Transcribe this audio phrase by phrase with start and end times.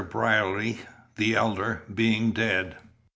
[0.09, 0.79] Brierly,
[1.15, 2.75] the elder, being dead!"